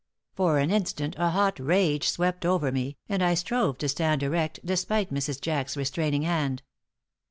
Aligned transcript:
For 0.33 0.57
an 0.57 0.71
instant 0.71 1.13
a 1.19 1.29
hot 1.29 1.59
rage 1.59 2.09
swept 2.09 2.43
over 2.43 2.71
me, 2.71 2.97
and 3.07 3.21
I 3.23 3.35
strove 3.35 3.77
to 3.77 3.87
stand 3.87 4.23
erect, 4.23 4.59
despite 4.65 5.13
Mrs. 5.13 5.39
Jack's 5.39 5.77
restraining 5.77 6.23
hand. 6.23 6.63